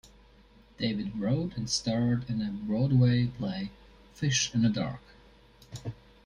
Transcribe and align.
David 0.79 1.15
wrote 1.15 1.55
and 1.55 1.69
starred 1.69 2.27
in 2.27 2.39
the 2.39 2.45
Broadway 2.47 3.27
play 3.27 3.69
"Fish 4.15 4.49
In 4.51 4.63
The 4.63 4.69
Dark". 4.69 5.01